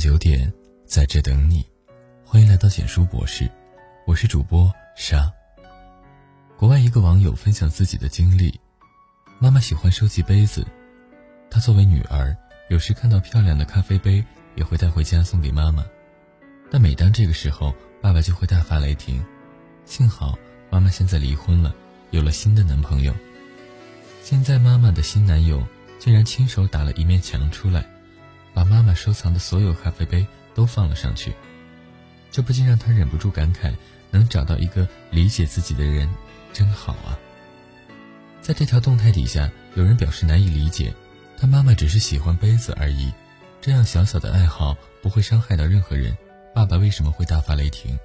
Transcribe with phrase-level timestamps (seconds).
[0.00, 0.50] 九点，
[0.86, 1.62] 在这等你。
[2.24, 3.46] 欢迎来到简书博士，
[4.06, 5.30] 我是主播沙。
[6.56, 8.58] 国外一个网友分享自己的经历：
[9.38, 10.66] 妈妈喜欢收集杯子，
[11.50, 12.34] 她作为女儿，
[12.70, 14.24] 有时看到漂亮的咖啡杯，
[14.54, 15.84] 也会带回家送给妈妈。
[16.70, 19.22] 但每当这个时候，爸爸就会大发雷霆。
[19.84, 20.34] 幸好
[20.70, 21.74] 妈妈现在离婚了，
[22.10, 23.14] 有了新的男朋友。
[24.22, 25.62] 现在妈妈的新男友
[25.98, 27.84] 竟然亲手打了一面墙出来。
[28.52, 31.32] 把妈妈收藏的所有咖啡杯都放了上去，
[32.30, 33.72] 这不禁让他忍不住感慨：
[34.10, 36.08] 能找到一个理解自己的人，
[36.52, 37.18] 真好啊！
[38.40, 40.92] 在这条动态底下，有人表示难以理解，
[41.36, 43.12] 他妈妈只是喜欢杯子而已，
[43.60, 46.16] 这样小小的爱好不会伤害到任何人，
[46.54, 47.98] 爸爸为什么会大发雷霆？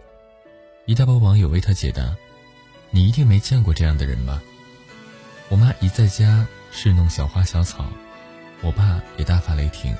[0.85, 2.15] 一大波网友为他解答：
[2.91, 4.41] 你一定没见过这样的人吧？
[5.49, 7.85] 我妈一在家侍弄小花小草，
[8.61, 9.95] 我爸也大发雷霆。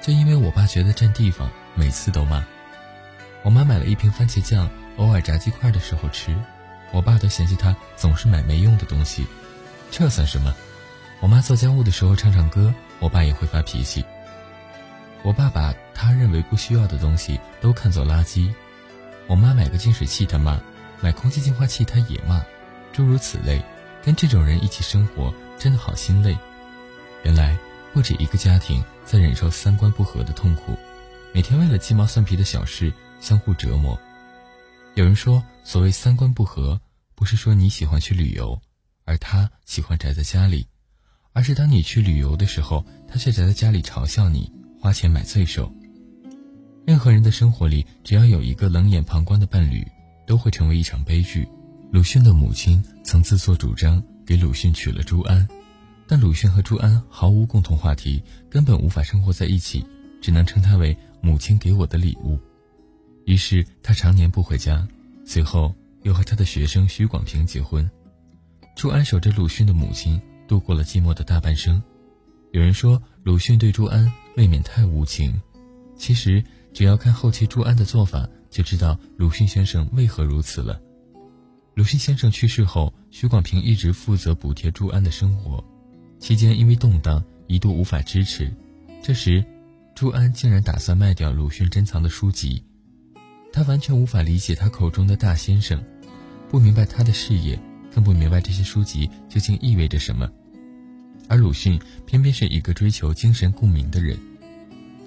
[0.00, 2.44] 就因为我爸觉得占地方，每次都骂。
[3.42, 6.34] 我妈买了一瓶番茄酱，偶尔炸鸡块的时候吃，
[6.92, 9.26] 我爸都嫌弃她总是买没用的东西。
[9.90, 10.54] 这算什么？
[11.20, 14.04] 我妈做家务的时候唱唱歌，我爸也会发脾气。
[15.22, 18.52] 我爸把他认为不需要的东西都看作垃圾。
[19.26, 20.60] 我妈买个净水器他骂，
[21.00, 22.42] 买空气净化器他也骂，
[22.92, 23.62] 诸如此类。
[24.04, 26.36] 跟这种人一起生活，真的好心累。
[27.24, 27.56] 原来。
[27.94, 30.76] 不止一个家庭在忍受三观不合的痛苦，
[31.32, 33.98] 每天为了鸡毛蒜皮的小事相互折磨。
[34.96, 36.78] 有人说，所谓三观不合，
[37.14, 38.60] 不是说你喜欢去旅游，
[39.06, 40.66] 而他喜欢宅在家里，
[41.32, 45.72] 而是当你去旅游的时候，他却宅在家里嘲笑你，花钱买罪受。
[46.84, 49.86] 任何人的生活里，只要有一个冷眼旁观的伴侣，
[50.26, 51.48] 都会成为一场悲剧。
[51.90, 55.48] 鲁迅的母亲曾自作主张给鲁迅娶了朱安。
[56.10, 59.84] 但鲁迅和朱安毫无共同话题，根本无法生活在一起，
[60.22, 62.38] 只能称他为母亲给我的礼物。
[63.26, 64.88] 于是他常年不回家，
[65.26, 65.74] 随后
[66.04, 67.88] 又和他的学生徐广平结婚。
[68.74, 71.82] 朱安守着鲁迅的母亲，度过了寂寞的大半生。
[72.52, 75.38] 有人说鲁迅对朱安未免太无情，
[75.94, 76.42] 其实
[76.72, 80.80] 只要看后期朱安的做法，就知道鲁迅先生为何如此了。
[81.74, 85.62] 鲁迅先生去世后，徐广平一直负责补贴朱安的生活。
[86.18, 88.52] 期间因为动荡，一度无法支持。
[89.02, 89.44] 这时，
[89.94, 92.62] 朱安竟然打算卖掉鲁迅珍藏的书籍。
[93.52, 95.82] 他完全无法理解他口中的大先生，
[96.50, 97.58] 不明白他的事业，
[97.94, 100.30] 更不明白这些书籍究竟意味着什么。
[101.28, 104.18] 而鲁迅偏偏是一个追求精神共鸣的人。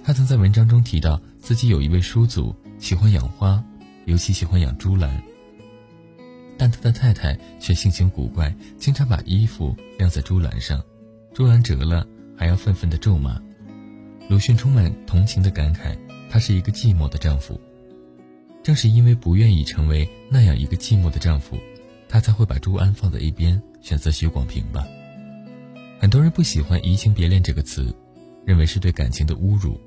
[0.03, 3.63] 他曾在文章中提到，自己有一位叔祖喜欢养花，
[4.05, 5.21] 尤其喜欢养珠兰。
[6.57, 10.81] 但他的太太却性情古怪，经常把衣服晾在猪栏上。
[11.33, 12.05] 朱安折了，
[12.35, 13.41] 还要愤愤地咒骂。
[14.29, 15.97] 鲁迅充满同情的感慨
[16.29, 17.59] ：“他是一个寂寞的丈夫。
[18.61, 21.57] 正是因为不愿意成为那样一个寂寞的丈夫，
[22.09, 24.85] 他才会把朱安放在一边，选择许广平吧。”
[25.99, 27.95] 很多人不喜欢“移情别恋”这个词，
[28.45, 29.79] 认为是对感情的侮辱。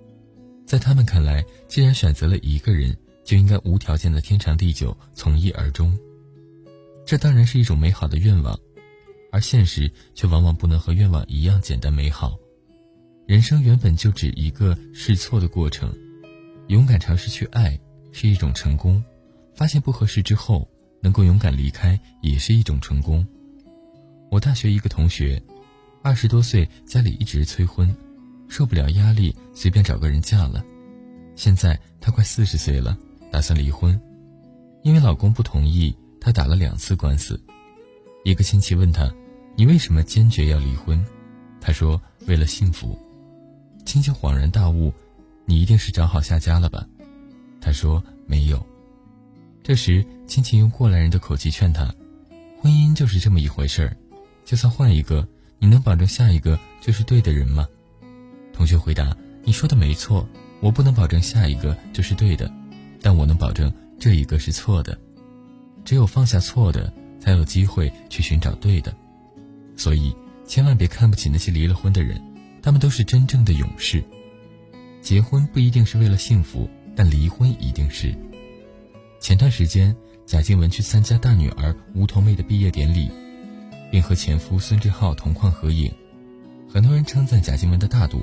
[0.67, 5.97] 在他们看来，既然选择了一个人，就应该无条件的天长地久，从一而终。
[7.05, 8.59] 这当然是一种美好的愿望。
[9.35, 12.39] 而现实却往往不能和愿望一样简单美好。
[13.27, 15.93] 人生原本就只一个试错的过程，
[16.69, 17.77] 勇敢尝试去爱
[18.13, 19.03] 是一种成功，
[19.53, 20.71] 发现不合适之后
[21.03, 23.27] 能够勇敢离开也是一种成功。
[24.31, 25.43] 我大学一个同学，
[26.01, 27.93] 二十多岁家里一直催婚，
[28.49, 30.65] 受不了压力随便找个人嫁了，
[31.35, 32.97] 现在她快四十岁了，
[33.33, 34.01] 打算离婚，
[34.85, 37.43] 因为老公不同意，她打了两次官司。
[38.25, 39.13] 一个亲戚问她。
[39.57, 41.05] 你为什么坚决要离婚？
[41.61, 42.99] 他说：“为了幸福。”
[43.87, 44.93] 亲戚恍然大悟
[45.47, 46.87] ：“你一定是找好下家了吧？”
[47.61, 48.65] 他说：“没有。”
[49.63, 51.95] 这时，亲戚用过来人的口气劝他
[52.61, 53.97] ：“婚姻就是这么一回事儿，
[54.45, 55.27] 就算换一个，
[55.59, 57.67] 你能保证下一个就是对的人吗？”
[58.53, 60.29] 同学回答：“你说的没错，
[60.61, 62.53] 我不能保证下一个就是对的，
[63.01, 64.99] 但我能保证这一个是错的。
[65.85, 68.95] 只有放下错的，才有机会去寻找对的。”
[69.77, 70.15] 所以，
[70.47, 72.21] 千万别看不起那些离了婚的人，
[72.63, 74.03] 他们都是真正的勇士。
[75.01, 78.15] 结婚不一定是为了幸福，但离婚一定是。
[79.21, 79.95] 前段时间，
[80.27, 83.11] 贾静雯去参加大女儿吴桐妹的毕业典礼，
[83.91, 85.93] 并和前夫孙志浩同框合影。
[86.69, 88.23] 很多人称赞贾静雯的大度，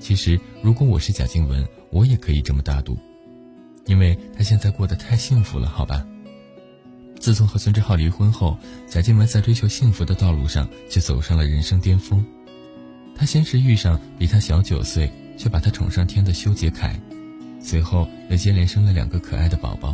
[0.00, 2.98] 其实如果我是贾静雯，我也可以这么大度，
[3.84, 6.06] 因为她现在过得太幸福了，好吧。
[7.26, 8.56] 自从和孙志浩离婚后，
[8.86, 12.24] 贾静雯在追求幸福的道路上却走上了人生巅峰。
[13.16, 16.94] 她先是遇上比她小九岁却把她宠上天的修杰楷，
[17.60, 19.92] 随后又接连生了两个可爱的宝宝。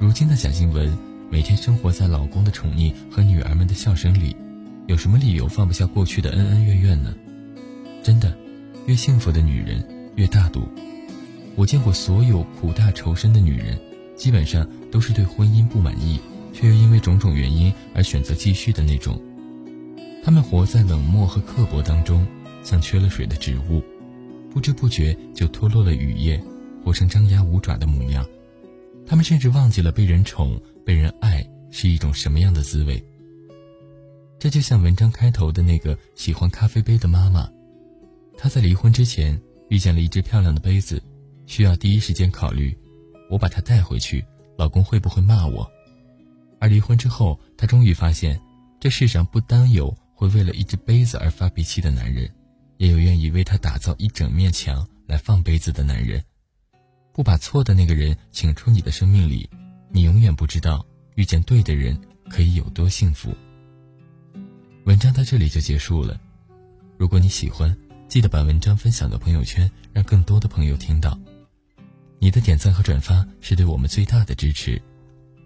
[0.00, 0.92] 如今的贾静雯
[1.30, 4.36] 每天生活在老公的宠溺和女儿们的笑声里，
[4.88, 7.14] 有什么理由放不下过去的恩恩怨怨呢？
[8.02, 8.36] 真的，
[8.86, 9.86] 越幸福的女人
[10.16, 10.68] 越大度。
[11.54, 13.78] 我见过所有苦大仇深的女人，
[14.16, 16.18] 基本上都是对婚姻不满意，
[16.52, 19.20] 却又因为种种原因而选择继续的那种。
[20.22, 22.26] 他们活在冷漠和刻薄当中，
[22.62, 23.82] 像缺了水的植物，
[24.50, 26.42] 不知不觉就脱落了羽叶，
[26.82, 28.24] 活成张牙舞爪的模样。
[29.06, 33.04] 他们甚至忘记了被人宠、被人爱是一种什么样的滋味。
[34.38, 37.48] 这就像文章开头的那个喜欢咖啡杯的妈妈，
[38.38, 39.38] 她在离婚之前
[39.68, 41.02] 遇见了一只漂亮的杯子。
[41.46, 42.74] 需要第一时间考虑，
[43.30, 44.24] 我把它带回去，
[44.56, 45.70] 老公会不会骂我？
[46.58, 48.40] 而离婚之后，她终于发现，
[48.80, 52.30] 这世上不单有会为了一只杯子而发脾气的男人，
[52.78, 56.22] 也有愿意为他打造一整面墙来放杯子的男人。
[57.12, 59.48] 不把错的那个人请出你的生命里，
[59.90, 60.84] 你永远不知道
[61.14, 61.98] 遇见对的人
[62.28, 63.34] 可以有多幸福。
[64.84, 66.20] 文章到这里就结束了，
[66.98, 67.74] 如果你喜欢，
[68.08, 71.18] 记得把文章分享到朋友圈，让更多的朋友听到。
[72.18, 74.80] 你的点赞和转发是对我们最大的支持，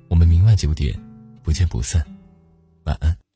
[0.08, 0.98] 我们明晚九点
[1.42, 2.04] 不见不散，
[2.84, 3.27] 晚安。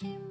[0.00, 0.27] she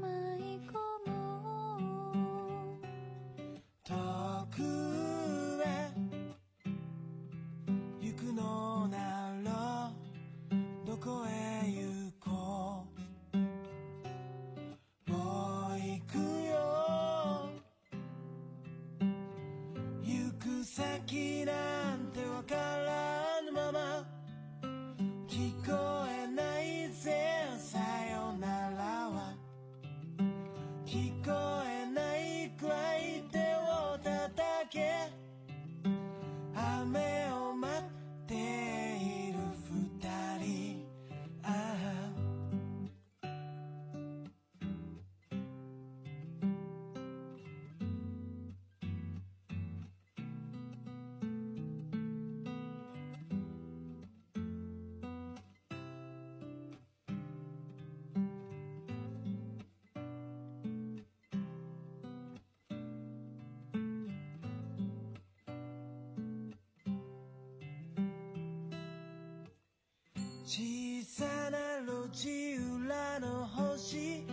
[70.48, 70.64] 小
[71.04, 74.24] さな路地裏の星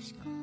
[0.00, 0.39] aşk